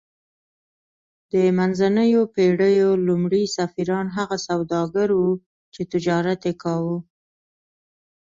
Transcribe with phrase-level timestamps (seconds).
[1.31, 5.31] د منځنیو پیړیو لومړي سفیران هغه سوداګر وو
[5.73, 6.95] چې تجارت یې کاوه